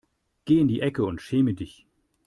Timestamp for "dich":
1.53-1.85